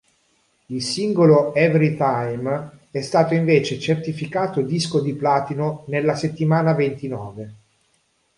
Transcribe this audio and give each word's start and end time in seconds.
Il 0.65 0.81
singolo 0.81 1.53
"Everytime" 1.53 2.87
è 2.89 3.01
stato 3.01 3.35
invece 3.35 3.77
certificato 3.77 4.61
disco 4.61 4.99
di 4.99 5.13
platino 5.13 5.83
nella 5.89 6.15
settimana 6.15 6.73
ventinove. 6.73 7.53